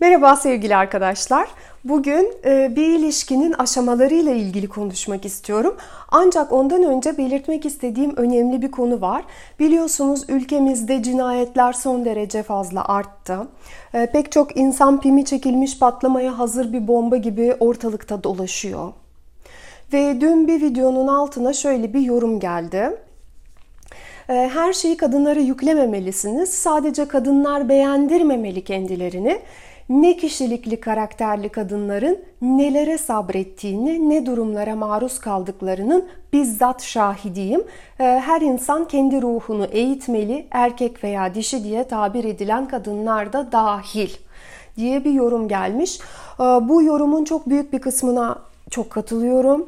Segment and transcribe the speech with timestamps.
[0.00, 1.48] Merhaba sevgili arkadaşlar.
[1.84, 5.76] Bugün e, bir ilişkinin aşamalarıyla ilgili konuşmak istiyorum.
[6.08, 9.24] Ancak ondan önce belirtmek istediğim önemli bir konu var.
[9.58, 13.38] Biliyorsunuz ülkemizde cinayetler son derece fazla arttı.
[13.94, 18.92] E, pek çok insan pimi çekilmiş patlamaya hazır bir bomba gibi ortalıkta dolaşıyor.
[19.92, 22.96] Ve dün bir videonun altına şöyle bir yorum geldi.
[24.28, 26.50] E, her şeyi kadınlara yüklememelisiniz.
[26.52, 29.38] Sadece kadınlar beğendirmemeli kendilerini
[29.88, 37.64] ne kişilikli karakterli kadınların nelere sabrettiğini, ne durumlara maruz kaldıklarının bizzat şahidiyim.
[38.00, 44.10] Ee, her insan kendi ruhunu eğitmeli, erkek veya dişi diye tabir edilen kadınlar da dahil
[44.76, 46.00] diye bir yorum gelmiş.
[46.40, 48.38] Ee, bu yorumun çok büyük bir kısmına
[48.70, 49.66] çok katılıyorum.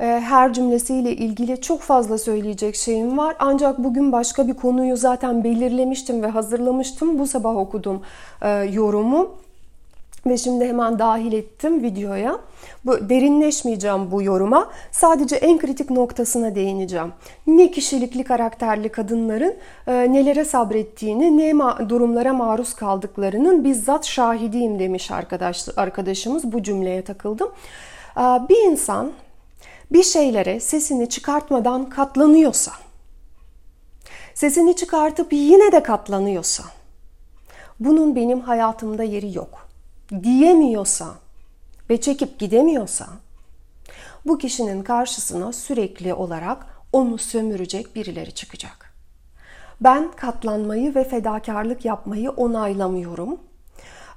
[0.00, 3.36] Ee, her cümlesiyle ilgili çok fazla söyleyecek şeyim var.
[3.38, 7.18] Ancak bugün başka bir konuyu zaten belirlemiştim ve hazırlamıştım.
[7.18, 8.02] Bu sabah okudum
[8.42, 9.43] e, yorumu.
[10.26, 12.38] Ve şimdi hemen dahil ettim videoya.
[12.84, 14.70] Bu derinleşmeyeceğim bu yoruma.
[14.92, 17.12] Sadece en kritik noktasına değineceğim.
[17.46, 25.10] Ne kişilikli karakterli kadınların e, nelere sabrettiğini, ne ma- durumlara maruz kaldıklarının bizzat şahidiyim demiş
[25.10, 26.52] arkadaş arkadaşımız.
[26.52, 27.48] Bu cümleye takıldım.
[28.16, 29.12] E, bir insan
[29.92, 32.72] bir şeylere sesini çıkartmadan katlanıyorsa,
[34.34, 36.64] sesini çıkartıp yine de katlanıyorsa,
[37.80, 39.63] bunun benim hayatımda yeri yok
[40.22, 41.06] diyemiyorsa
[41.90, 43.06] ve çekip gidemiyorsa
[44.26, 48.94] bu kişinin karşısına sürekli olarak onu sömürecek birileri çıkacak.
[49.80, 53.38] Ben katlanmayı ve fedakarlık yapmayı onaylamıyorum.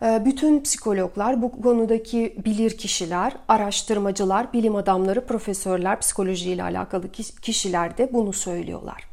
[0.02, 7.12] Ee, bütün psikologlar, bu konudaki bilir kişiler, araştırmacılar, bilim adamları, profesörler, psikolojiyle alakalı
[7.42, 9.04] kişiler de bunu söylüyorlar.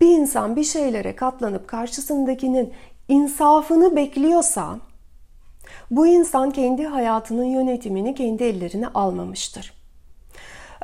[0.00, 2.72] Bir insan bir şeylere katlanıp karşısındakinin
[3.08, 4.78] insafını bekliyorsa
[5.90, 9.72] bu insan kendi hayatının yönetimini kendi ellerine almamıştır.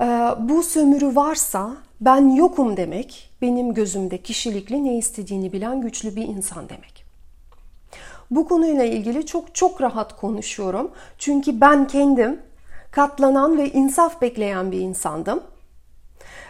[0.00, 0.04] Ee,
[0.38, 6.68] bu sömürü varsa ben yokum demek, benim gözümde kişilikli ne istediğini bilen güçlü bir insan
[6.68, 7.04] demek.
[8.30, 10.90] Bu konuyla ilgili çok çok rahat konuşuyorum.
[11.18, 12.40] Çünkü ben kendim
[12.90, 15.42] katlanan ve insaf bekleyen bir insandım.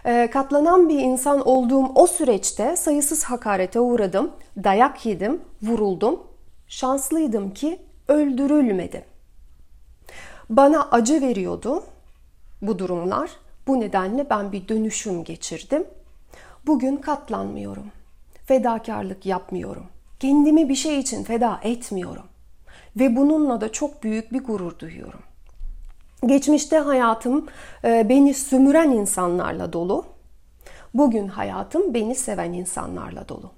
[0.06, 4.30] Ee, katlanan bir insan olduğum o süreçte sayısız hakarete uğradım,
[4.64, 6.20] dayak yedim, vuruldum.
[6.68, 7.78] Şanslıydım ki
[8.08, 9.04] öldürülmedi.
[10.50, 11.82] Bana acı veriyordu
[12.62, 13.30] bu durumlar.
[13.66, 15.84] Bu nedenle ben bir dönüşüm geçirdim.
[16.66, 17.86] Bugün katlanmıyorum.
[18.46, 19.86] Fedakarlık yapmıyorum.
[20.20, 22.24] Kendimi bir şey için feda etmiyorum.
[22.96, 25.20] Ve bununla da çok büyük bir gurur duyuyorum.
[26.26, 27.46] Geçmişte hayatım
[27.84, 30.04] e, beni sömüren insanlarla dolu.
[30.94, 33.52] Bugün hayatım beni seven insanlarla dolu.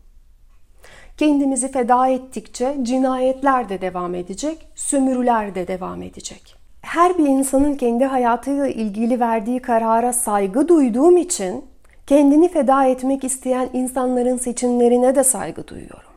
[1.16, 6.56] Kendimizi feda ettikçe cinayetler de devam edecek, sömürüler de devam edecek.
[6.80, 11.64] Her bir insanın kendi hayatıyla ilgili verdiği karara saygı duyduğum için
[12.06, 16.10] kendini feda etmek isteyen insanların seçimlerine de saygı duyuyorum.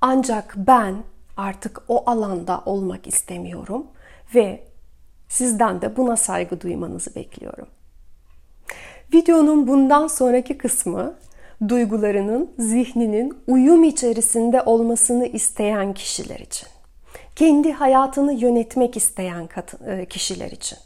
[0.00, 0.94] Ancak ben
[1.36, 3.86] artık o alanda olmak istemiyorum
[4.34, 4.62] ve
[5.28, 7.66] sizden de buna saygı duymanızı bekliyorum.
[9.14, 11.14] Videonun bundan sonraki kısmı
[11.68, 16.68] duygularının, zihninin uyum içerisinde olmasını isteyen kişiler için.
[17.36, 19.48] Kendi hayatını yönetmek isteyen
[19.86, 20.78] e, kişiler için.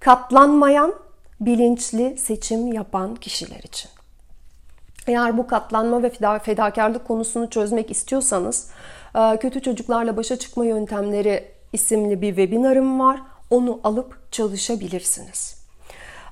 [0.00, 0.94] Katlanmayan,
[1.40, 3.90] bilinçli seçim yapan kişiler için.
[5.06, 8.70] Eğer bu katlanma ve fedakarlık konusunu çözmek istiyorsanız
[9.14, 13.20] e, Kötü Çocuklarla Başa Çıkma Yöntemleri isimli bir webinarım var.
[13.50, 15.63] Onu alıp çalışabilirsiniz.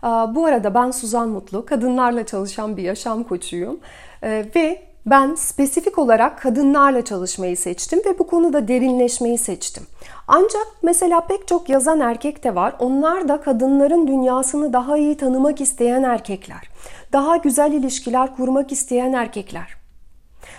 [0.03, 3.81] Bu arada ben Suzan Mutlu, kadınlarla çalışan bir yaşam koçuyum
[4.23, 9.87] ve ben spesifik olarak kadınlarla çalışmayı seçtim ve bu konuda derinleşmeyi seçtim.
[10.29, 12.75] Ancak mesela pek çok yazan erkek de var.
[12.79, 16.69] Onlar da kadınların dünyasını daha iyi tanımak isteyen erkekler.
[17.13, 19.75] Daha güzel ilişkiler kurmak isteyen erkekler.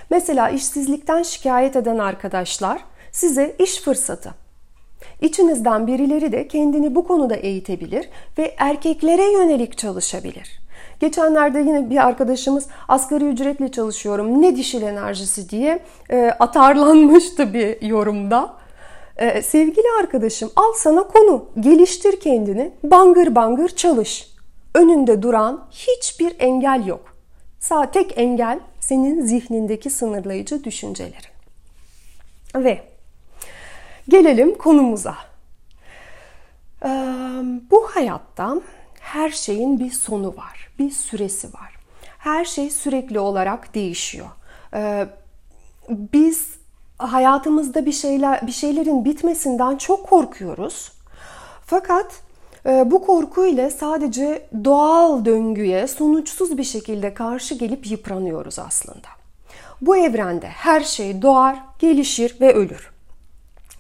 [0.10, 4.34] Mesela işsizlikten şikayet eden arkadaşlar size iş fırsatı,
[5.24, 10.60] İçinizden birileri de kendini bu konuda eğitebilir ve erkeklere yönelik çalışabilir.
[11.00, 15.80] Geçenlerde yine bir arkadaşımız asgari ücretle çalışıyorum ne dişil enerjisi diye
[16.10, 18.54] e, atarlanmıştı bir yorumda.
[19.18, 24.34] E, sevgili arkadaşım al sana konu geliştir kendini bangır bangır çalış.
[24.76, 27.16] Önünde duran hiçbir engel yok.
[27.60, 31.34] Sağ tek engel senin zihnindeki sınırlayıcı düşüncelerin.
[32.56, 32.93] Ve
[34.10, 35.16] Gelelim konumuza.
[36.86, 36.88] Ee,
[37.72, 38.56] bu hayatta
[39.00, 41.76] her şeyin bir sonu var, bir süresi var.
[42.18, 44.28] Her şey sürekli olarak değişiyor.
[44.74, 45.08] Ee,
[45.90, 46.48] biz
[46.98, 50.92] hayatımızda bir şeyler bir şeylerin bitmesinden çok korkuyoruz.
[51.66, 52.22] Fakat
[52.66, 59.08] e, bu korku ile sadece doğal döngüye sonuçsuz bir şekilde karşı gelip yıpranıyoruz aslında.
[59.82, 62.93] Bu evrende her şey doğar, gelişir ve ölür.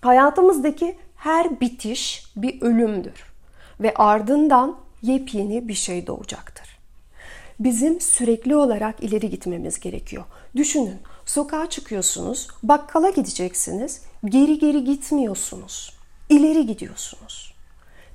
[0.03, 3.33] Hayatımızdaki her bitiş bir ölümdür
[3.79, 6.79] ve ardından yepyeni bir şey doğacaktır.
[7.59, 10.23] Bizim sürekli olarak ileri gitmemiz gerekiyor.
[10.55, 15.93] Düşünün, sokağa çıkıyorsunuz, bakkala gideceksiniz, geri geri gitmiyorsunuz.
[16.29, 17.53] İleri gidiyorsunuz.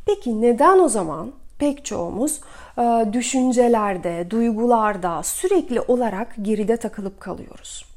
[0.06, 2.40] Peki neden o zaman pek çoğumuz
[3.12, 7.87] düşüncelerde, duygularda sürekli olarak geride takılıp kalıyoruz?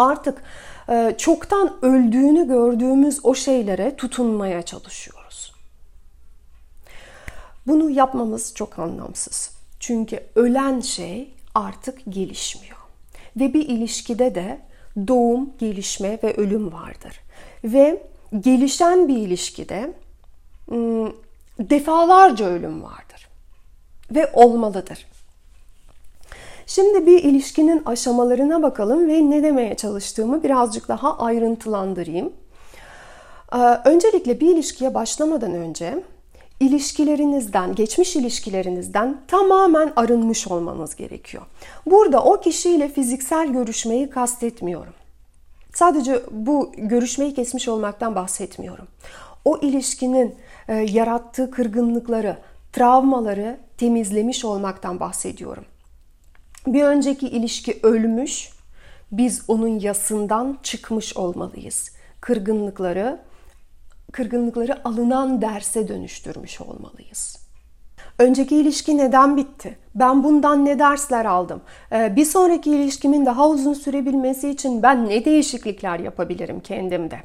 [0.00, 0.42] Artık
[0.88, 5.52] e, çoktan öldüğünü gördüğümüz o şeylere tutunmaya çalışıyoruz.
[7.66, 9.50] Bunu yapmamız çok anlamsız.
[9.80, 12.76] Çünkü ölen şey artık gelişmiyor.
[13.36, 14.60] Ve bir ilişkide de
[15.08, 17.20] doğum, gelişme ve ölüm vardır.
[17.64, 18.02] Ve
[18.40, 19.92] gelişen bir ilişkide
[21.58, 23.28] defalarca ölüm vardır.
[24.10, 25.06] Ve olmalıdır.
[26.70, 32.32] Şimdi bir ilişkinin aşamalarına bakalım ve ne demeye çalıştığımı birazcık daha ayrıntılandırayım.
[33.52, 36.02] Ee, öncelikle bir ilişkiye başlamadan önce
[36.60, 41.42] ilişkilerinizden, geçmiş ilişkilerinizden tamamen arınmış olmanız gerekiyor.
[41.86, 44.94] Burada o kişiyle fiziksel görüşmeyi kastetmiyorum.
[45.74, 48.86] Sadece bu görüşmeyi kesmiş olmaktan bahsetmiyorum.
[49.44, 50.34] O ilişkinin
[50.68, 52.36] e, yarattığı kırgınlıkları,
[52.72, 55.64] travmaları temizlemiş olmaktan bahsediyorum.
[56.66, 58.50] Bir önceki ilişki ölmüş,
[59.12, 61.90] biz onun yasından çıkmış olmalıyız.
[62.20, 63.18] Kırgınlıkları,
[64.12, 67.40] kırgınlıkları alınan derse dönüştürmüş olmalıyız.
[68.18, 69.78] Önceki ilişki neden bitti?
[69.94, 71.60] Ben bundan ne dersler aldım?
[71.92, 77.18] Ee, bir sonraki ilişkimin daha uzun sürebilmesi için ben ne değişiklikler yapabilirim kendimde?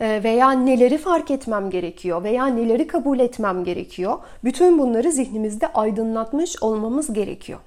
[0.00, 2.24] Ee, veya neleri fark etmem gerekiyor?
[2.24, 4.18] Veya neleri kabul etmem gerekiyor?
[4.44, 7.58] Bütün bunları zihnimizde aydınlatmış olmamız gerekiyor.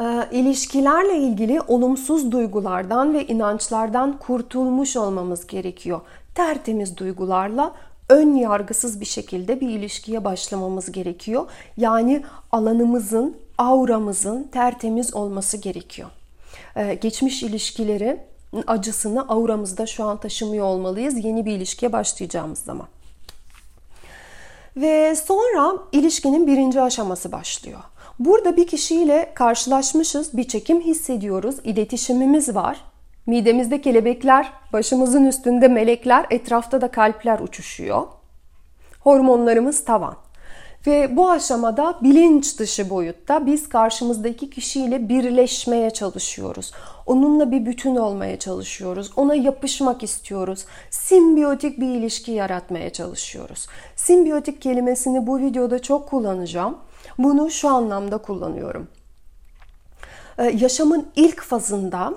[0.00, 6.00] Ee, ilişkilerle ilgili olumsuz duygulardan ve inançlardan kurtulmuş olmamız gerekiyor.
[6.34, 7.74] Tertemiz duygularla
[8.08, 11.46] ön yargısız bir şekilde bir ilişkiye başlamamız gerekiyor.
[11.76, 16.08] Yani alanımızın, auramızın tertemiz olması gerekiyor.
[16.76, 18.20] Ee, geçmiş ilişkileri
[18.66, 22.86] acısını auramızda şu an taşımıyor olmalıyız yeni bir ilişkiye başlayacağımız zaman.
[24.76, 27.80] Ve sonra ilişkinin birinci aşaması başlıyor.
[28.20, 32.84] Burada bir kişiyle karşılaşmışız, bir çekim hissediyoruz, iletişimimiz var.
[33.26, 38.06] Midemizde kelebekler, başımızın üstünde melekler, etrafta da kalpler uçuşuyor.
[39.00, 40.16] Hormonlarımız tavan.
[40.86, 46.72] Ve bu aşamada bilinç dışı boyutta biz karşımızdaki kişiyle birleşmeye çalışıyoruz.
[47.06, 49.10] Onunla bir bütün olmaya çalışıyoruz.
[49.16, 50.64] Ona yapışmak istiyoruz.
[50.90, 53.66] Simbiyotik bir ilişki yaratmaya çalışıyoruz.
[53.96, 56.76] Simbiyotik kelimesini bu videoda çok kullanacağım.
[57.18, 58.88] Bunu şu anlamda kullanıyorum.
[60.38, 62.14] Ee, yaşamın ilk fazında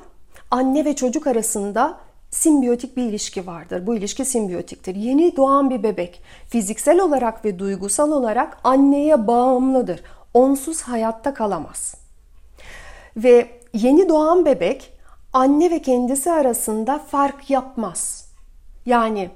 [0.51, 1.98] anne ve çocuk arasında
[2.31, 3.88] simbiyotik bir ilişki vardır.
[3.88, 4.95] Bu ilişki simbiyotiktir.
[4.95, 10.04] Yeni doğan bir bebek fiziksel olarak ve duygusal olarak anneye bağımlıdır.
[10.33, 11.95] Onsuz hayatta kalamaz.
[13.18, 14.94] Ve yeni doğan bebek
[15.33, 18.28] anne ve kendisi arasında fark yapmaz.
[18.85, 19.30] Yani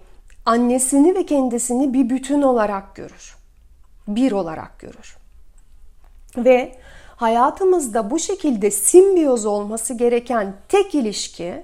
[0.45, 3.37] annesini ve kendisini bir bütün olarak görür.
[4.07, 5.16] Bir olarak görür.
[6.37, 6.75] Ve
[7.15, 11.63] hayatımızda bu şekilde simbiyoz olması gereken tek ilişki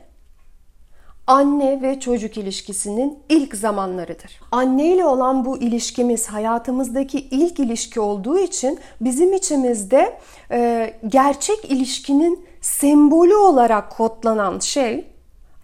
[1.28, 4.40] anne ve çocuk ilişkisinin ilk zamanlarıdır.
[4.52, 10.20] Anne ile olan bu ilişkimiz hayatımızdaki ilk ilişki olduğu için bizim içimizde
[10.52, 15.06] e, gerçek ilişkinin sembolü olarak kodlanan şey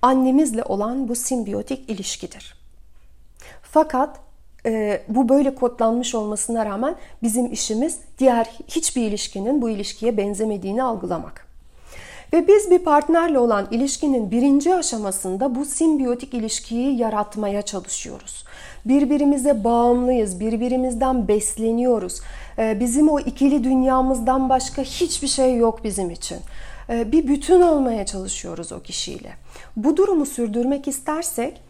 [0.01, 2.55] annemizle olan bu simbiyotik ilişkidir.
[3.61, 4.19] Fakat
[4.65, 11.49] e, bu böyle kodlanmış olmasına rağmen bizim işimiz diğer hiçbir ilişkinin bu ilişkiye benzemediğini algılamak.
[12.33, 18.45] Ve biz bir partnerle olan ilişkinin birinci aşamasında bu simbiyotik ilişkiyi yaratmaya çalışıyoruz.
[18.85, 22.21] Birbirimize bağımlıyız, birbirimizden besleniyoruz.
[22.57, 26.37] E, bizim o ikili dünyamızdan başka hiçbir şey yok bizim için.
[26.89, 29.31] E, bir bütün olmaya çalışıyoruz o kişiyle.
[29.75, 31.61] Bu durumu sürdürmek istersek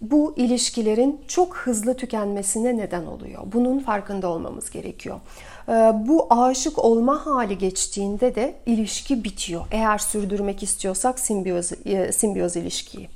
[0.00, 3.42] bu ilişkilerin çok hızlı tükenmesine neden oluyor.
[3.52, 5.20] Bunun farkında olmamız gerekiyor.
[5.68, 9.66] Ee, bu aşık olma hali geçtiğinde de ilişki bitiyor.
[9.70, 13.08] Eğer sürdürmek istiyorsak simbiyoz, e, simbiyoz ilişkiyi.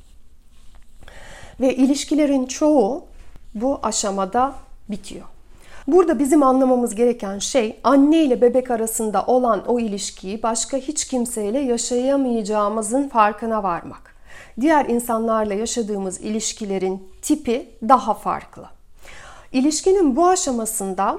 [1.60, 3.04] Ve ilişkilerin çoğu
[3.54, 4.54] bu aşamada
[4.88, 5.24] bitiyor.
[5.86, 11.58] Burada bizim anlamamız gereken şey anne ile bebek arasında olan o ilişkiyi başka hiç kimseyle
[11.58, 14.17] yaşayamayacağımızın farkına varmak.
[14.60, 18.66] Diğer insanlarla yaşadığımız ilişkilerin tipi daha farklı.
[19.52, 21.18] İlişkinin bu aşamasında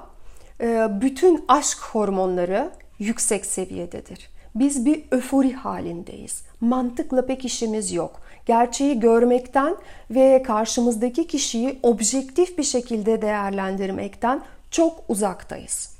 [0.61, 4.29] e, bütün aşk hormonları yüksek seviyededir.
[4.55, 6.43] Biz bir öfori halindeyiz.
[6.61, 8.21] Mantıkla pek işimiz yok.
[8.45, 9.75] Gerçeği görmekten
[10.11, 14.41] ve karşımızdaki kişiyi objektif bir şekilde değerlendirmekten
[14.71, 15.95] çok uzaktayız.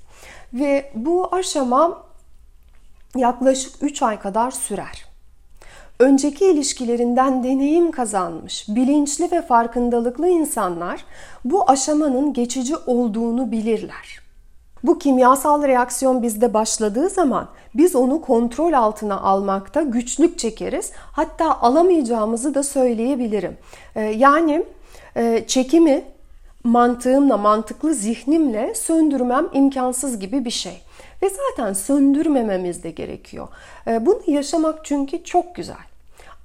[0.54, 2.04] Ve bu aşama
[3.16, 5.09] yaklaşık 3 ay kadar sürer.
[6.00, 11.06] Önceki ilişkilerinden deneyim kazanmış, bilinçli ve farkındalıklı insanlar
[11.46, 14.20] bu aşamanın geçici olduğunu bilirler.
[14.84, 20.92] Bu kimyasal reaksiyon bizde başladığı zaman biz onu kontrol altına almakta güçlük çekeriz.
[21.12, 23.58] Hatta alamayacağımızı da söyleyebilirim.
[23.96, 24.66] Ee, yani
[25.16, 26.04] e, çekimi
[26.64, 30.82] mantığımla, mantıklı zihnimle söndürmem imkansız gibi bir şey.
[31.22, 33.48] Ve zaten söndürmememiz de gerekiyor.
[33.88, 35.89] Ee, bunu yaşamak çünkü çok güzel.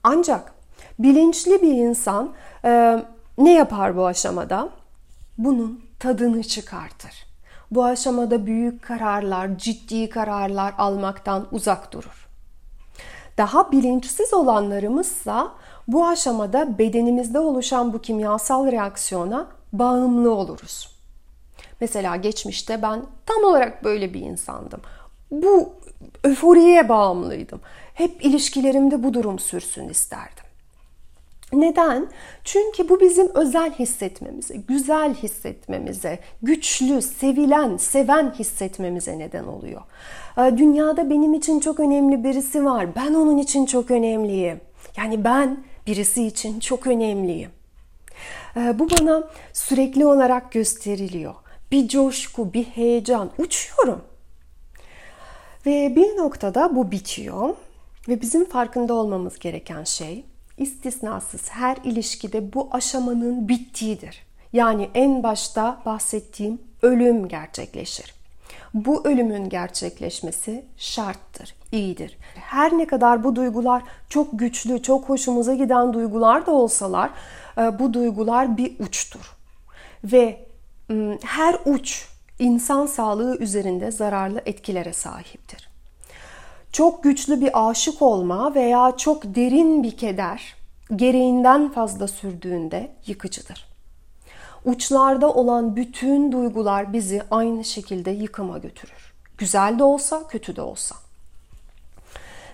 [0.05, 0.53] Ancak
[0.99, 2.33] bilinçli bir insan
[2.65, 3.03] e,
[3.39, 4.69] ne yapar bu aşamada?
[5.39, 7.13] Bunun tadını çıkartır.
[7.71, 12.29] Bu aşamada büyük kararlar, ciddi kararlar almaktan uzak durur.
[13.39, 15.53] Daha bilinçsiz olanlarımızsa
[15.89, 20.99] bu aşamada bedenimizde oluşan bu kimyasal reaksiyona bağımlı oluruz.
[21.81, 24.81] Mesela geçmişte ben tam olarak böyle bir insandım.
[25.31, 25.73] Bu
[26.23, 27.61] öforiye bağımlıydım.
[27.95, 30.45] Hep ilişkilerimde bu durum sürsün isterdim.
[31.53, 32.07] Neden?
[32.45, 39.83] Çünkü bu bizim özel hissetmemize, güzel hissetmemize, güçlü, sevilen, seven hissetmemize neden oluyor.
[40.39, 42.95] Ee, dünyada benim için çok önemli birisi var.
[42.97, 44.61] Ben onun için çok önemliyim.
[44.97, 47.51] Yani ben birisi için çok önemliyim.
[48.57, 51.35] Ee, bu bana sürekli olarak gösteriliyor.
[51.73, 53.31] Bir coşku, bir heyecan.
[53.39, 54.03] Uçuyorum.
[55.67, 57.55] Ve bir noktada bu bitiyor.
[58.09, 60.25] Ve bizim farkında olmamız gereken şey
[60.59, 64.27] istisnasız her ilişkide bu aşamanın bittiğidir.
[64.53, 68.15] Yani en başta bahsettiğim ölüm gerçekleşir.
[68.75, 72.19] Bu ölümün gerçekleşmesi şarttır, iyidir.
[72.35, 77.11] Her ne kadar bu duygular çok güçlü, çok hoşumuza giden duygular da olsalar,
[77.59, 79.37] e, bu duygular bir uçtur.
[80.05, 80.47] Ve
[81.23, 82.09] her uç
[82.39, 85.64] insan sağlığı üzerinde zararlı etkilere sahiptir
[86.75, 90.55] çok güçlü bir aşık olma veya çok derin bir keder
[90.97, 93.69] gereğinden fazla sürdüğünde yıkıcıdır.
[94.65, 99.15] Uçlarda olan bütün duygular bizi aynı şekilde yıkıma götürür.
[99.39, 100.97] Güzel de olsa, kötü de olsa.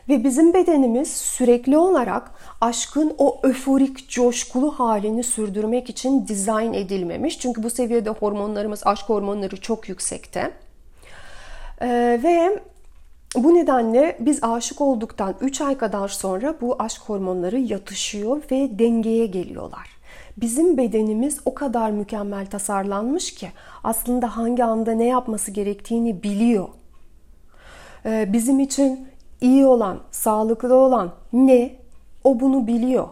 [0.08, 7.38] Ve bizim bedenimiz sürekli olarak aşkın o öforik, coşkulu halini sürdürmek için dizayn edilmemiş.
[7.38, 10.52] Çünkü bu seviyede hormonlarımız, aşk hormonları çok yüksekte.
[11.82, 12.62] Ee, ve
[13.36, 19.26] bu nedenle biz aşık olduktan 3 ay kadar sonra bu aşk hormonları yatışıyor ve dengeye
[19.26, 19.88] geliyorlar.
[20.36, 23.48] Bizim bedenimiz o kadar mükemmel tasarlanmış ki
[23.84, 26.68] aslında hangi anda ne yapması gerektiğini biliyor.
[28.06, 29.08] Ee, bizim için
[29.40, 31.76] iyi olan, sağlıklı olan ne?
[32.24, 33.08] O bunu biliyor.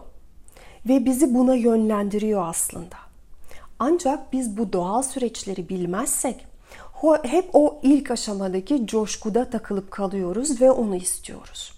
[0.89, 2.95] Ve bizi buna yönlendiriyor aslında.
[3.79, 6.48] Ancak biz bu doğal süreçleri bilmezsek
[7.23, 11.73] hep o ilk aşamadaki coşkuda takılıp kalıyoruz ve onu istiyoruz.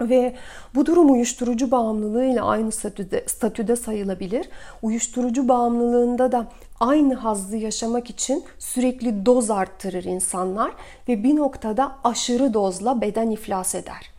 [0.00, 0.34] Ve
[0.74, 4.48] bu durum uyuşturucu bağımlılığıyla aynı statüde, statüde sayılabilir.
[4.82, 6.46] Uyuşturucu bağımlılığında da
[6.80, 10.72] aynı hazzı yaşamak için sürekli doz arttırır insanlar
[11.08, 14.10] ve bir noktada aşırı dozla beden iflas eder.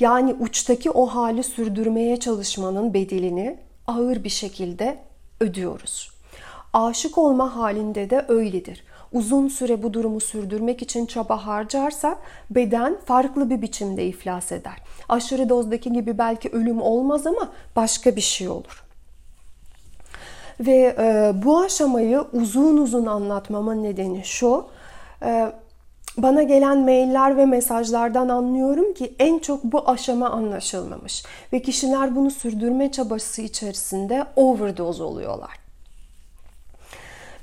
[0.00, 4.98] Yani uçtaki o hali sürdürmeye çalışmanın bedelini ağır bir şekilde
[5.40, 6.10] ödüyoruz.
[6.72, 8.84] Aşık olma halinde de öyledir
[9.14, 12.18] uzun süre bu durumu sürdürmek için çaba harcarsak
[12.50, 14.76] beden farklı bir biçimde iflas eder.
[15.08, 18.84] Aşırı dozdaki gibi belki ölüm olmaz ama başka bir şey olur.
[20.60, 24.66] Ve e, bu aşamayı uzun uzun anlatmamın nedeni şu.
[25.22, 25.52] E,
[26.18, 32.30] bana gelen mailler ve mesajlardan anlıyorum ki en çok bu aşama anlaşılmamış ve kişiler bunu
[32.30, 35.63] sürdürme çabası içerisinde overdose oluyorlar.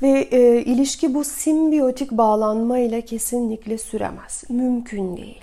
[0.01, 4.43] Ve e, ilişki bu simbiyotik bağlanma ile kesinlikle süremez.
[4.49, 5.41] Mümkün değil.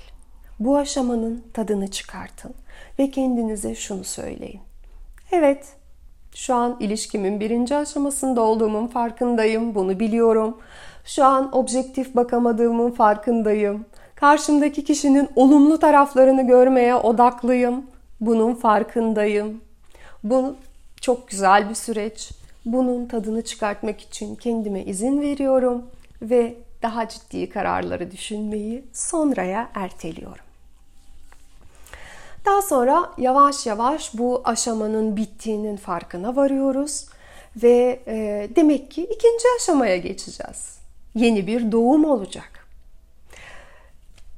[0.60, 2.54] Bu aşamanın tadını çıkartın
[2.98, 4.60] ve kendinize şunu söyleyin.
[5.32, 5.66] Evet,
[6.34, 10.56] şu an ilişkimin birinci aşamasında olduğumun farkındayım, bunu biliyorum.
[11.04, 13.86] Şu an objektif bakamadığımın farkındayım.
[14.14, 17.86] Karşımdaki kişinin olumlu taraflarını görmeye odaklıyım.
[18.20, 19.60] Bunun farkındayım.
[20.24, 20.56] Bu
[21.00, 22.37] çok güzel bir süreç.
[22.72, 25.82] Bunun tadını çıkartmak için kendime izin veriyorum
[26.22, 30.44] ve daha ciddi kararları düşünmeyi sonraya erteliyorum.
[32.46, 37.06] Daha sonra yavaş yavaş bu aşamanın bittiğinin farkına varıyoruz
[37.62, 40.78] ve e, demek ki ikinci aşamaya geçeceğiz.
[41.14, 42.68] Yeni bir doğum olacak.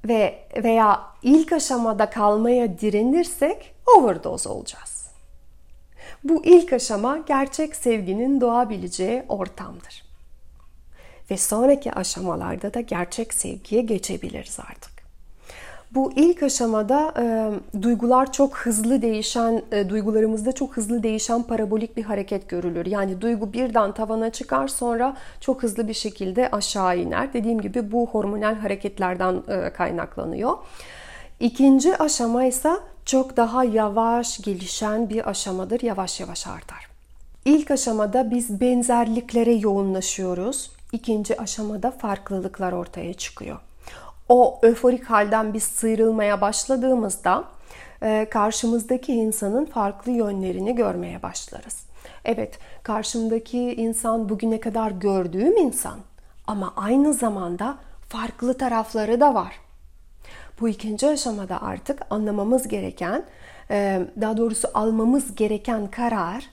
[0.05, 4.90] Ve veya ilk aşamada kalmaya direnirsek overdose olacağız.
[6.25, 10.05] Bu ilk aşama gerçek sevginin doğabileceği ortamdır.
[11.31, 15.01] Ve sonraki aşamalarda da gerçek sevgiye geçebiliriz artık.
[15.95, 17.25] Bu ilk aşamada e,
[17.83, 22.87] duygular çok hızlı değişen, e, duygularımızda çok hızlı değişen parabolik bir hareket görülür.
[22.87, 27.33] Yani duygu birden tavana çıkar sonra çok hızlı bir şekilde aşağı iner.
[27.33, 30.59] Dediğim gibi bu hormonal hareketlerden e, kaynaklanıyor.
[31.41, 32.71] İkinci aşama ise
[33.05, 35.81] çok daha yavaş gelişen bir aşamadır.
[35.83, 36.91] Yavaş yavaş artar.
[37.45, 40.71] İlk aşamada biz benzerliklere yoğunlaşıyoruz.
[40.93, 43.61] İkinci aşamada farklılıklar ortaya çıkıyor
[44.31, 47.45] o öforik halden biz sıyrılmaya başladığımızda
[48.03, 51.83] e, karşımızdaki insanın farklı yönlerini görmeye başlarız.
[52.25, 55.99] Evet, karşımdaki insan bugüne kadar gördüğüm insan
[56.47, 57.77] ama aynı zamanda
[58.09, 59.61] farklı tarafları da var.
[60.61, 63.25] Bu ikinci aşamada artık anlamamız gereken,
[63.71, 66.51] e, daha doğrusu almamız gereken karar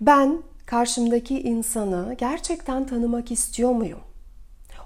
[0.00, 3.98] ben karşımdaki insanı gerçekten tanımak istiyor muyum?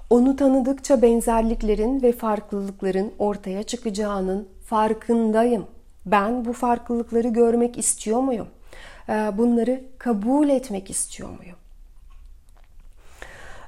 [0.09, 5.65] Onu tanıdıkça benzerliklerin ve farklılıkların ortaya çıkacağının farkındayım.
[6.05, 8.47] Ben bu farklılıkları görmek istiyor muyum?
[9.09, 11.62] Ee, bunları kabul etmek istiyor muyum?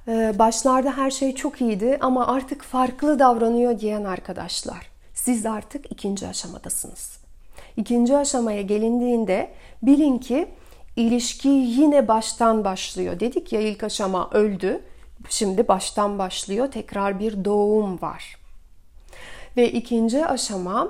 [0.07, 4.89] Ee, başlarda her şey çok iyiydi ama artık farklı davranıyor diyen arkadaşlar.
[5.13, 7.17] Siz artık ikinci aşamadasınız.
[7.77, 9.51] İkinci aşamaya gelindiğinde
[9.83, 10.47] bilin ki
[10.95, 13.19] ilişki yine baştan başlıyor.
[13.19, 14.81] Dedik ya ilk aşama öldü.
[15.29, 16.71] Şimdi baştan başlıyor.
[16.71, 18.37] Tekrar bir doğum var.
[19.57, 20.89] Ve ikinci aşama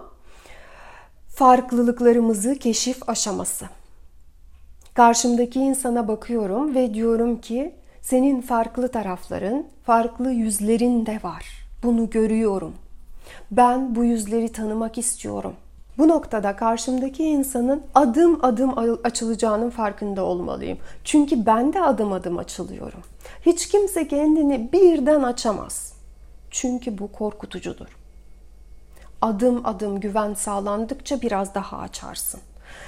[1.27, 3.65] farklılıklarımızı keşif aşaması.
[4.93, 7.75] Karşımdaki insana bakıyorum ve diyorum ki
[8.05, 11.45] senin farklı tarafların, farklı yüzlerin de var.
[11.83, 12.73] Bunu görüyorum.
[13.51, 15.53] Ben bu yüzleri tanımak istiyorum.
[15.97, 20.77] Bu noktada karşımdaki insanın adım adım açılacağının farkında olmalıyım.
[21.03, 23.01] Çünkü ben de adım adım açılıyorum.
[23.45, 25.93] Hiç kimse kendini birden açamaz.
[26.51, 27.97] Çünkü bu korkutucudur.
[29.21, 32.41] Adım adım güven sağlandıkça biraz daha açarsın.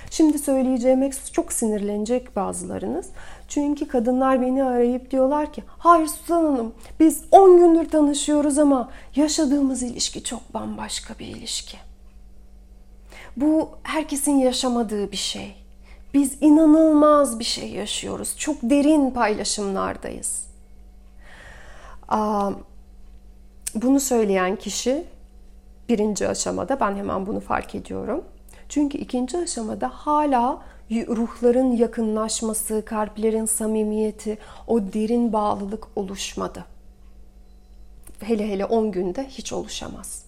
[0.09, 3.09] Şimdi söyleyeceğime çok sinirlenecek bazılarınız.
[3.47, 9.83] Çünkü kadınlar beni arayıp diyorlar ki hayır Suzan Hanım biz 10 gündür tanışıyoruz ama yaşadığımız
[9.83, 11.77] ilişki çok bambaşka bir ilişki.
[13.37, 15.55] Bu herkesin yaşamadığı bir şey.
[16.13, 18.37] Biz inanılmaz bir şey yaşıyoruz.
[18.37, 20.47] Çok derin paylaşımlardayız.
[23.75, 25.05] Bunu söyleyen kişi
[25.89, 28.23] birinci aşamada ben hemen bunu fark ediyorum.
[28.69, 36.65] Çünkü ikinci aşamada hala ruhların yakınlaşması, kalplerin samimiyeti, o derin bağlılık oluşmadı.
[38.19, 40.25] Hele hele 10 günde hiç oluşamaz.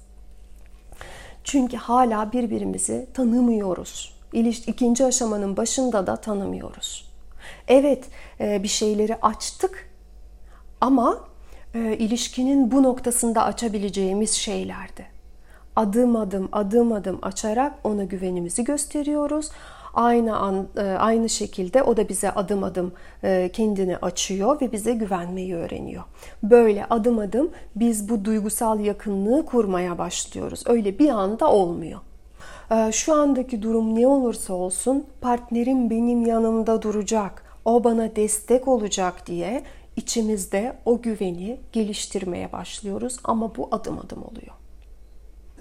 [1.43, 4.13] Çünkü hala birbirimizi tanımıyoruz.
[4.33, 7.11] İlişki ikinci aşamanın başında da tanımıyoruz.
[7.67, 8.05] Evet
[8.39, 9.89] e, bir şeyleri açtık
[10.81, 11.19] ama
[11.73, 15.05] e, ilişkinin bu noktasında açabileceğimiz şeylerdi.
[15.75, 19.49] Adım adım adım adım açarak ona güvenimizi gösteriyoruz
[19.99, 22.91] aynı an, e, aynı şekilde o da bize adım adım
[23.23, 26.03] e, kendini açıyor ve bize güvenmeyi öğreniyor.
[26.43, 30.63] Böyle adım adım biz bu duygusal yakınlığı kurmaya başlıyoruz.
[30.65, 31.99] Öyle bir anda olmuyor.
[32.71, 39.27] E, şu andaki durum ne olursa olsun partnerim benim yanımda duracak, o bana destek olacak
[39.27, 39.63] diye
[39.95, 44.53] içimizde o güveni geliştirmeye başlıyoruz ama bu adım adım oluyor.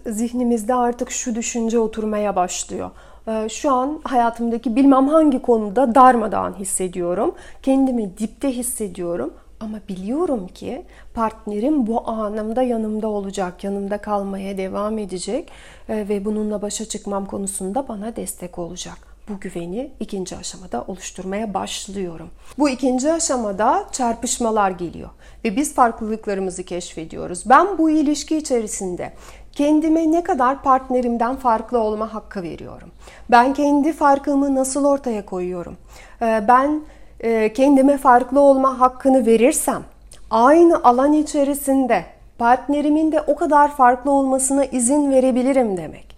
[0.06, 2.90] Zihnimizde artık şu düşünce oturmaya başlıyor.
[3.28, 7.34] Ee, şu an hayatımdaki bilmem hangi konuda darmadağın hissediyorum.
[7.62, 9.34] Kendimi dipte hissediyorum.
[9.60, 10.82] Ama biliyorum ki
[11.14, 15.50] partnerim bu anımda yanımda olacak, yanımda kalmaya devam edecek
[15.88, 19.08] ee, ve bununla başa çıkmam konusunda bana destek olacak.
[19.28, 22.28] Bu güveni ikinci aşamada oluşturmaya başlıyorum.
[22.58, 25.10] Bu ikinci aşamada çarpışmalar geliyor
[25.44, 27.42] ve biz farklılıklarımızı keşfediyoruz.
[27.46, 29.12] Ben bu ilişki içerisinde
[29.58, 32.90] kendime ne kadar partnerimden farklı olma hakkı veriyorum.
[33.30, 35.76] Ben kendi farkımı nasıl ortaya koyuyorum?
[36.22, 36.80] Ee, ben
[37.20, 39.82] e, kendime farklı olma hakkını verirsem
[40.30, 42.04] aynı alan içerisinde
[42.38, 46.16] partnerimin de o kadar farklı olmasına izin verebilirim demek.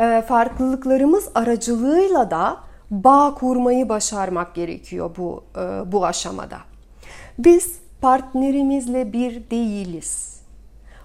[0.00, 2.56] Ee, farklılıklarımız aracılığıyla da
[2.90, 6.58] bağ kurmayı başarmak gerekiyor bu e, bu aşamada.
[7.38, 10.39] Biz partnerimizle bir değiliz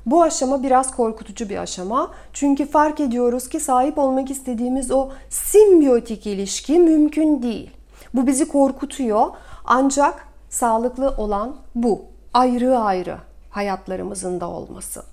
[0.06, 2.12] Bu aşama biraz korkutucu bir aşama.
[2.34, 7.72] Çünkü fark ediyoruz ki sahip olmak istediğimiz o simbiyotik ilişki mümkün değil.
[8.14, 9.28] Bu bizi korkutuyor.
[9.66, 12.02] Ancak sağlıklı olan bu.
[12.34, 13.18] Ayrı ayrı
[13.50, 15.04] hayatlarımızın da olması.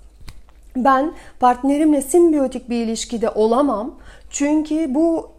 [0.75, 3.95] Ben partnerimle simbiyotik bir ilişkide olamam.
[4.29, 5.31] Çünkü bu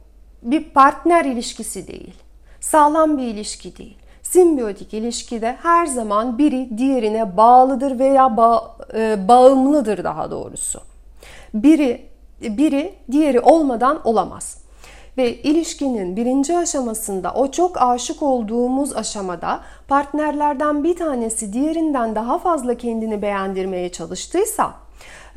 [0.42, 2.14] bir partner ilişkisi değil.
[2.60, 3.96] Sağlam bir ilişki değil.
[4.34, 10.80] Simbiyotik ilişkide her zaman biri diğerine bağlıdır veya ba e, bağımlıdır daha doğrusu.
[11.54, 12.06] Biri
[12.40, 14.58] biri diğeri olmadan olamaz.
[15.18, 22.74] Ve ilişkinin birinci aşamasında o çok aşık olduğumuz aşamada partnerlerden bir tanesi diğerinden daha fazla
[22.74, 24.74] kendini beğendirmeye çalıştıysa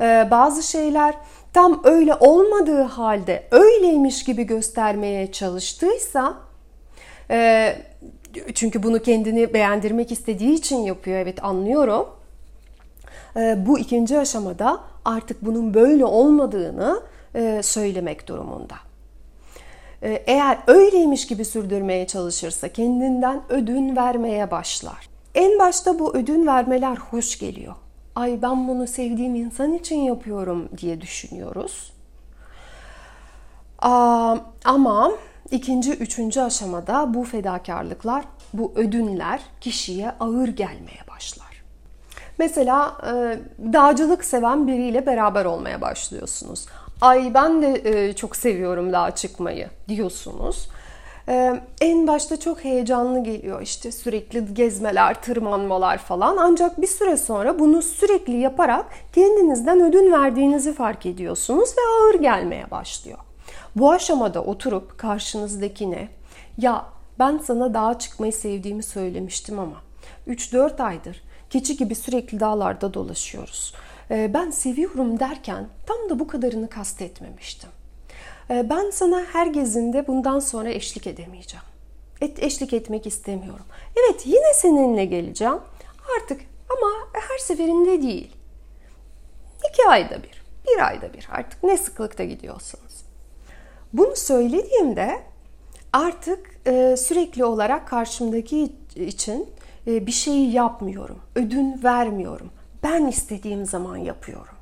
[0.00, 1.14] e, bazı şeyler
[1.52, 6.34] tam öyle olmadığı halde öyleymiş gibi göstermeye çalıştıysa
[7.30, 7.76] e,
[8.54, 12.06] çünkü bunu kendini beğendirmek istediği için yapıyor evet anlıyorum.
[13.36, 17.00] E, bu ikinci aşamada artık bunun böyle olmadığını
[17.62, 18.74] söylemek durumunda.
[20.02, 25.08] Eğer öyleymiş gibi sürdürmeye çalışırsa kendinden ödün vermeye başlar.
[25.34, 27.74] En başta bu ödün vermeler hoş geliyor
[28.18, 31.92] ay ben bunu sevdiğim insan için yapıyorum diye düşünüyoruz.
[34.64, 35.12] Ama
[35.50, 41.62] ikinci, üçüncü aşamada bu fedakarlıklar, bu ödünler kişiye ağır gelmeye başlar.
[42.38, 43.38] Mesela e,
[43.72, 46.66] dağcılık seven biriyle beraber olmaya başlıyorsunuz.
[47.00, 50.68] Ay ben de e, çok seviyorum dağa çıkmayı diyorsunuz.
[51.28, 56.36] Ee, en başta çok heyecanlı geliyor işte sürekli gezmeler, tırmanmalar falan.
[56.36, 62.70] Ancak bir süre sonra bunu sürekli yaparak kendinizden ödün verdiğinizi fark ediyorsunuz ve ağır gelmeye
[62.70, 63.18] başlıyor.
[63.76, 66.08] Bu aşamada oturup karşınızdakine
[66.58, 66.86] ya
[67.18, 69.76] ben sana dağa çıkmayı sevdiğimi söylemiştim ama
[70.28, 73.74] 3-4 aydır keçi gibi sürekli dağlarda dolaşıyoruz.
[74.10, 77.70] Ee, ben seviyorum derken tam da bu kadarını kastetmemiştim.
[78.50, 81.64] Ee, ben sana her gezinde bundan sonra eşlik edemeyeceğim.
[82.20, 83.64] Et, eşlik etmek istemiyorum.
[83.96, 85.58] Evet yine seninle geleceğim.
[86.16, 88.36] Artık ama her seferinde değil.
[89.70, 92.87] İki ayda bir, bir ayda bir artık ne sıklıkta gidiyorsanız.
[93.92, 95.18] Bunu söylediğimde
[95.92, 99.46] artık e, sürekli olarak karşımdaki için
[99.86, 101.18] e, bir şeyi yapmıyorum.
[101.34, 102.50] Ödün vermiyorum.
[102.82, 104.54] Ben istediğim zaman yapıyorum.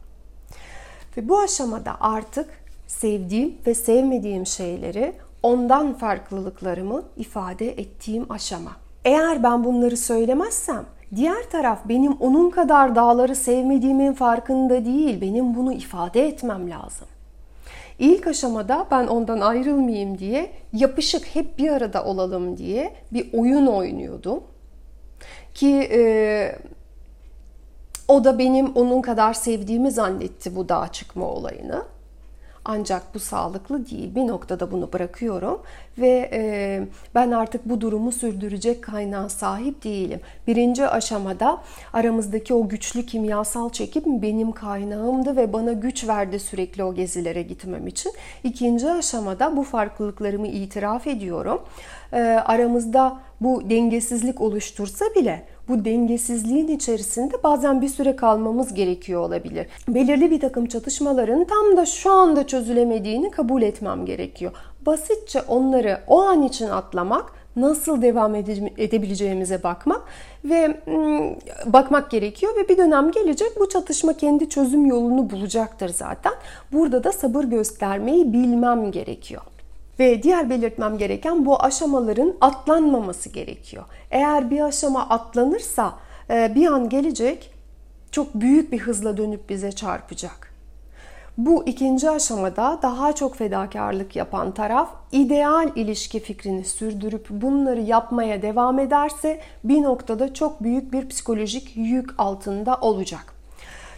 [1.17, 2.49] Ve bu aşamada artık
[2.87, 5.13] sevdiğim ve sevmediğim şeyleri
[5.43, 8.73] ondan farklılıklarımı ifade ettiğim aşama.
[9.05, 10.85] Eğer ben bunları söylemezsem
[11.17, 15.21] diğer taraf benim onun kadar dağları sevmediğimin farkında değil.
[15.21, 17.09] Benim bunu ifade etmem lazım.
[17.99, 24.45] İlk aşamada ben ondan ayrılmayayım diye yapışık hep bir arada olalım diye bir oyun oynuyordum.
[25.55, 26.59] Ki e,
[28.09, 31.85] o da benim onun kadar sevdiğimi zannetti bu dağa çıkma olayını.
[32.69, 34.15] Ancak bu sağlıklı değil.
[34.15, 35.63] Bir noktada bunu bırakıyorum
[35.99, 36.81] ve e,
[37.15, 40.21] ben artık bu durumu sürdürecek kaynağa sahip değilim.
[40.47, 46.95] Birinci aşamada aramızdaki o güçlü kimyasal çekim benim kaynağımdı ve bana güç verdi sürekli o
[46.95, 48.13] gezilere gitmem için.
[48.45, 51.63] İkinci aşamada bu farklılıklarımı itiraf ediyorum.
[52.13, 59.67] E, aramızda bu dengesizlik oluştursa bile bu dengesizliğin içerisinde bazen bir süre kalmamız gerekiyor olabilir.
[59.89, 64.53] Belirli bir takım çatışmaların tam da şu anda çözülemediğini kabul etmem gerekiyor.
[64.87, 70.03] Basitçe onları o an için atlamak nasıl devam edebileceğimize bakmak
[70.45, 70.81] ve
[71.67, 76.33] bakmak gerekiyor ve bir dönem gelecek bu çatışma kendi çözüm yolunu bulacaktır zaten.
[76.73, 79.43] Burada da sabır göstermeyi bilmem gerekiyor.
[79.99, 83.85] Ve diğer belirtmem gereken bu aşamaların atlanmaması gerekiyor.
[84.11, 85.95] Eğer bir aşama atlanırsa
[86.31, 87.55] e, bir an gelecek
[88.11, 90.57] çok büyük bir hızla dönüp bize çarpacak.
[91.39, 98.79] Bu ikinci aşamada daha çok fedakarlık yapan taraf ideal ilişki fikrini sürdürüp bunları yapmaya devam
[98.79, 103.35] ederse bir noktada çok büyük bir psikolojik yük altında olacak.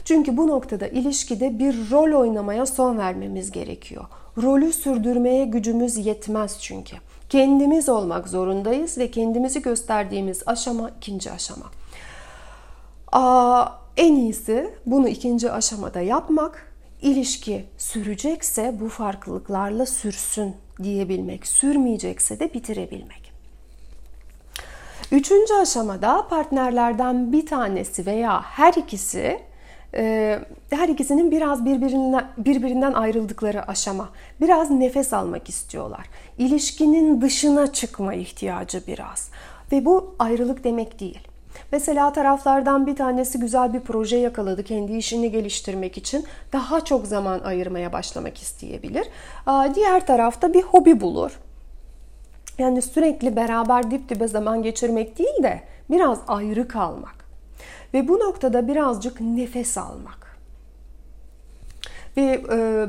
[0.04, 4.04] Çünkü bu noktada ilişkide bir rol oynamaya son vermemiz gerekiyor.
[4.42, 6.96] Rolü sürdürmeye gücümüz yetmez çünkü.
[7.28, 11.66] Kendimiz olmak zorundayız ve kendimizi gösterdiğimiz aşama ikinci aşama.
[13.12, 16.72] Aa, en iyisi bunu ikinci aşamada yapmak.
[17.02, 23.32] İlişki sürecekse bu farklılıklarla sürsün diyebilmek, sürmeyecekse de bitirebilmek.
[25.12, 29.40] Üçüncü aşamada partnerlerden bir tanesi veya her ikisi
[30.70, 34.08] her ikisinin biraz birbirinden, birbirinden ayrıldıkları aşama.
[34.40, 36.06] Biraz nefes almak istiyorlar.
[36.38, 39.30] İlişkinin dışına çıkma ihtiyacı biraz.
[39.72, 41.18] Ve bu ayrılık demek değil.
[41.72, 46.24] Mesela taraflardan bir tanesi güzel bir proje yakaladı kendi işini geliştirmek için.
[46.52, 49.08] Daha çok zaman ayırmaya başlamak isteyebilir.
[49.74, 51.40] Diğer tarafta bir hobi bulur.
[52.58, 57.17] Yani sürekli beraber dip dibe zaman geçirmek değil de biraz ayrı kalmak.
[57.94, 60.38] Ve bu noktada birazcık nefes almak.
[62.16, 62.86] Ve e,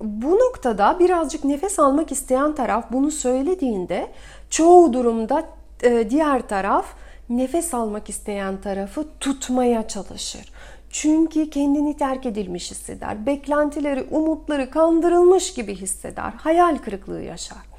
[0.00, 4.10] bu noktada birazcık nefes almak isteyen taraf bunu söylediğinde
[4.50, 5.44] çoğu durumda
[5.82, 6.86] e, diğer taraf
[7.28, 10.52] nefes almak isteyen tarafı tutmaya çalışır.
[10.90, 13.26] Çünkü kendini terk edilmiş hisseder.
[13.26, 16.32] Beklentileri, umutları kandırılmış gibi hisseder.
[16.36, 17.70] Hayal kırıklığı yaşar.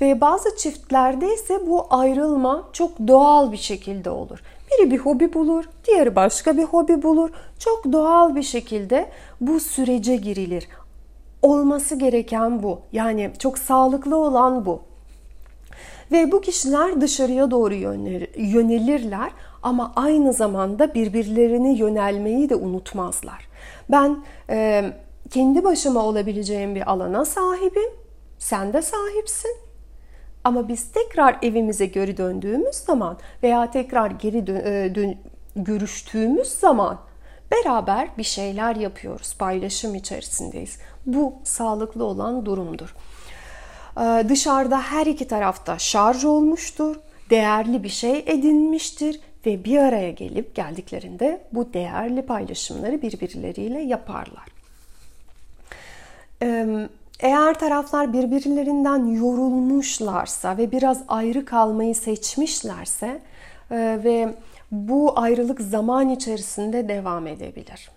[0.00, 4.38] Ve bazı çiftlerde ise bu ayrılma çok doğal bir şekilde olur.
[4.78, 7.30] Biri bir hobi bulur, diğeri başka bir hobi bulur.
[7.58, 9.10] Çok doğal bir şekilde
[9.40, 10.68] bu sürece girilir.
[11.42, 12.80] Olması gereken bu.
[12.92, 14.80] Yani çok sağlıklı olan bu.
[16.12, 17.74] Ve bu kişiler dışarıya doğru
[18.36, 19.30] yönelirler
[19.62, 23.48] ama aynı zamanda birbirlerini yönelmeyi de unutmazlar.
[23.90, 24.84] Ben e,
[25.30, 27.90] kendi başıma olabileceğim bir alana sahibim.
[28.38, 29.65] Sen de sahipsin.
[30.46, 35.16] Ama biz tekrar evimize geri döndüğümüz zaman veya tekrar geri dön, e, dön,
[35.56, 36.98] görüştüğümüz zaman
[37.50, 39.34] beraber bir şeyler yapıyoruz.
[39.38, 40.78] Paylaşım içerisindeyiz.
[41.06, 42.94] Bu sağlıklı olan durumdur.
[43.98, 46.96] Ee, dışarıda her iki tarafta şarj olmuştur,
[47.30, 54.46] değerli bir şey edinmiştir ve bir araya gelip geldiklerinde bu değerli paylaşımları birbirleriyle yaparlar.
[57.20, 63.22] Eğer taraflar birbirlerinden yorulmuşlarsa ve biraz ayrı kalmayı seçmişlerse
[63.70, 64.34] e, ve
[64.70, 67.90] bu ayrılık zaman içerisinde devam edebilir.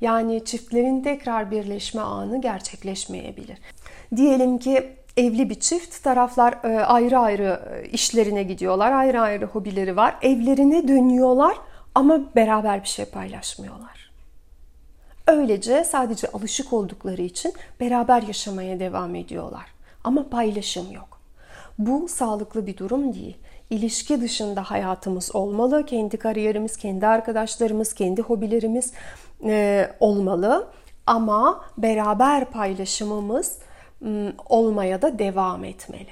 [0.00, 3.58] Yani çiftlerin tekrar birleşme anı gerçekleşmeyebilir.
[4.16, 9.96] Diyelim ki evli bir çift taraflar e, ayrı ayrı e, işlerine gidiyorlar, ayrı ayrı hobileri
[9.96, 10.16] var.
[10.22, 11.56] Evlerine dönüyorlar
[11.94, 13.95] ama beraber bir şey paylaşmıyorlar.
[15.26, 19.66] Öylece sadece alışık oldukları için beraber yaşamaya devam ediyorlar.
[20.04, 21.20] Ama paylaşım yok.
[21.78, 23.36] Bu sağlıklı bir durum değil.
[23.70, 25.86] İlişki dışında hayatımız olmalı.
[25.86, 28.92] Kendi kariyerimiz, kendi arkadaşlarımız, kendi hobilerimiz
[29.44, 30.68] e, olmalı.
[31.06, 33.58] Ama beraber paylaşımımız
[34.48, 36.10] olmaya da devam etmeli.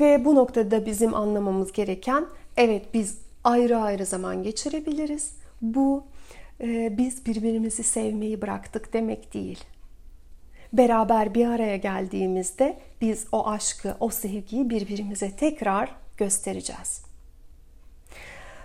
[0.00, 2.26] Ve bu noktada bizim anlamamız gereken
[2.56, 5.36] evet biz ayrı ayrı zaman geçirebiliriz.
[5.62, 6.04] Bu
[6.98, 9.64] biz birbirimizi sevmeyi bıraktık demek değil.
[10.72, 17.02] Beraber bir araya geldiğimizde biz o aşkı, o sevgiyi birbirimize tekrar göstereceğiz.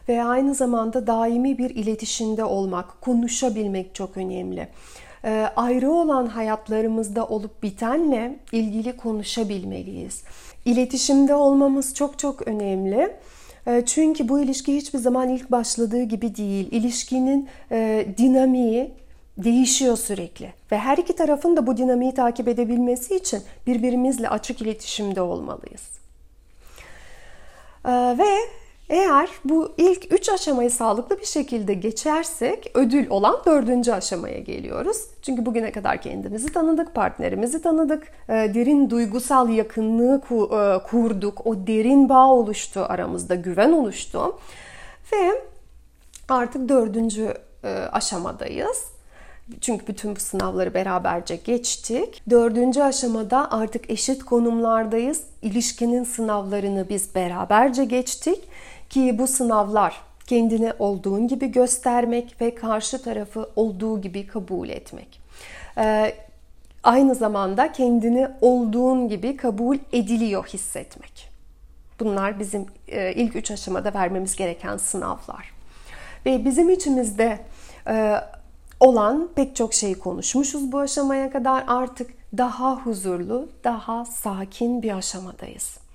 [0.10, 4.68] Ve aynı zamanda daimi bir iletişimde olmak, konuşabilmek çok önemli.
[5.26, 10.24] Ee, ayrı olan hayatlarımızda olup bitenle ilgili konuşabilmeliyiz.
[10.66, 13.16] İletişimde olmamız çok çok önemli.
[13.68, 16.68] Ee, çünkü bu ilişki hiçbir zaman ilk başladığı gibi değil.
[16.72, 18.92] İlişkinin e, dinamiği
[19.38, 25.22] değişiyor sürekli ve her iki tarafın da bu dinamiği takip edebilmesi için birbirimizle açık iletişimde
[25.22, 25.98] olmalıyız.
[27.86, 28.38] Ee, ve
[28.90, 34.98] eğer bu ilk üç aşamayı sağlıklı bir şekilde geçersek ödül olan dördüncü aşamaya geliyoruz.
[35.22, 42.10] Çünkü bugüne kadar kendimizi tanıdık, partnerimizi tanıdık, e, derin duygusal yakınlığı e, kurduk, o derin
[42.10, 44.40] bağ oluştu aramızda, güven oluştu.
[45.14, 45.42] Ve
[46.30, 48.84] artık dördüncü e, aşamadayız.
[49.62, 52.24] Çünkü bütün bu sınavları beraberce geçtik.
[52.30, 55.24] Dördüncü aşamada artık eşit konumlardayız.
[55.42, 58.44] İlişkinin sınavlarını biz beraberce geçtik
[58.90, 65.20] ki bu sınavlar kendini olduğun gibi göstermek ve karşı tarafı olduğu gibi kabul etmek.
[65.78, 66.16] Ee,
[66.84, 71.30] aynı zamanda kendini olduğun gibi kabul ediliyor hissetmek.
[72.00, 75.54] Bunlar bizim e, ilk üç aşamada vermemiz gereken sınavlar.
[76.26, 77.40] Ve bizim içimizde
[77.88, 78.16] e,
[78.80, 81.64] olan pek çok şeyi konuşmuşuz bu aşamaya kadar.
[81.68, 85.87] Artık daha huzurlu, daha sakin bir aşamadayız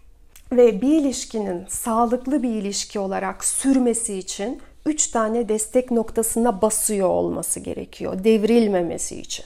[0.56, 7.60] ve bir ilişkinin sağlıklı bir ilişki olarak sürmesi için üç tane destek noktasına basıyor olması
[7.60, 9.44] gerekiyor devrilmemesi için.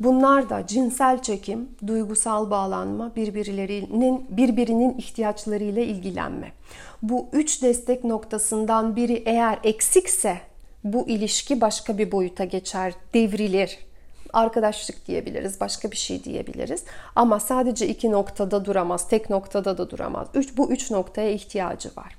[0.00, 6.52] Bunlar da cinsel çekim, duygusal bağlanma, birbirlerinin birbirinin ihtiyaçlarıyla ilgilenme.
[7.02, 10.38] Bu üç destek noktasından biri eğer eksikse
[10.84, 13.78] bu ilişki başka bir boyuta geçer, devrilir,
[14.32, 16.84] arkadaşlık diyebiliriz, başka bir şey diyebiliriz.
[17.16, 20.28] Ama sadece iki noktada duramaz, tek noktada da duramaz.
[20.34, 22.18] Üç, bu üç noktaya ihtiyacı var.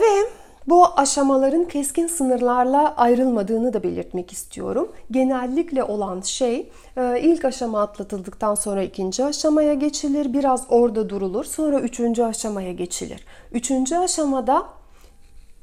[0.00, 0.28] Ve
[0.66, 4.92] Bu aşamaların keskin sınırlarla ayrılmadığını da belirtmek istiyorum.
[5.10, 10.32] Genellikle olan şey e, ilk aşama atlatıldıktan sonra ikinci aşamaya geçilir.
[10.32, 11.44] Biraz orada durulur.
[11.44, 13.24] Sonra üçüncü aşamaya geçilir.
[13.52, 14.64] Üçüncü aşamada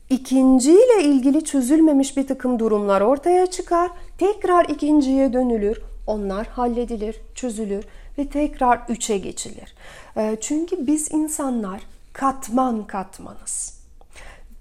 [0.09, 3.91] ikinciyle ilgili çözülmemiş bir takım durumlar ortaya çıkar.
[4.17, 5.81] Tekrar ikinciye dönülür.
[6.07, 7.85] Onlar halledilir, çözülür
[8.17, 9.75] ve tekrar üçe geçilir.
[10.17, 11.81] E, çünkü biz insanlar
[12.13, 13.79] katman katmanız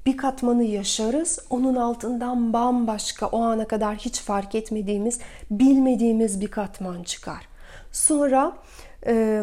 [0.09, 1.39] bir katmanı yaşarız.
[1.51, 7.49] Onun altından bambaşka o ana kadar hiç fark etmediğimiz, bilmediğimiz bir katman çıkar.
[7.93, 8.53] Sonra
[9.07, 9.43] e,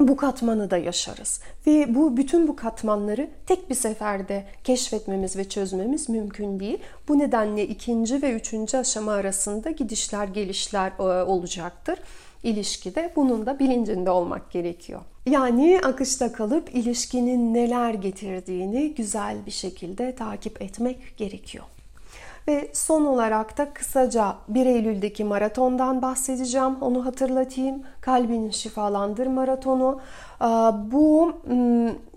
[0.00, 1.40] bu katmanı da yaşarız.
[1.66, 6.78] Ve bu bütün bu katmanları tek bir seferde keşfetmemiz ve çözmemiz mümkün değil.
[7.08, 11.98] Bu nedenle ikinci ve üçüncü aşama arasında gidişler gelişler e, olacaktır
[12.42, 13.12] ilişkide.
[13.16, 15.00] Bunun da bilincinde olmak gerekiyor.
[15.26, 21.64] Yani akışta kalıp ilişkinin neler getirdiğini güzel bir şekilde takip etmek gerekiyor.
[22.48, 26.76] Ve son olarak da kısaca 1 Eylül'deki maratondan bahsedeceğim.
[26.80, 27.82] Onu hatırlatayım.
[28.00, 30.00] Kalbini şifalandır maratonu.
[30.92, 31.32] Bu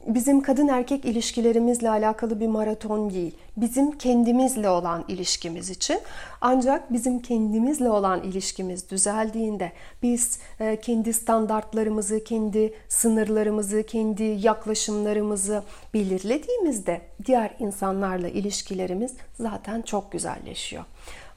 [0.08, 3.36] bizim kadın erkek ilişkilerimizle alakalı bir maraton değil.
[3.58, 6.00] Bizim kendimizle olan ilişkimiz için.
[6.42, 9.72] Ancak bizim kendimizle olan ilişkimiz düzeldiğinde
[10.04, 20.84] biz e, kendi standartlarımızı, kendi sınırlarımızı, kendi yaklaşımlarımızı belirlediğimizde diğer insanlarla ilişkilerimiz zaten çok güzelleşiyor.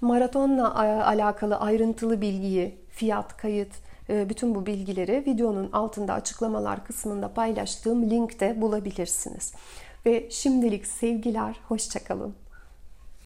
[0.01, 0.75] Maratonla
[1.07, 9.53] alakalı ayrıntılı bilgiyi, fiyat, kayıt, bütün bu bilgileri videonun altında açıklamalar kısmında paylaştığım linkte bulabilirsiniz.
[10.07, 12.35] Ve şimdilik sevgiler, hoşçakalın.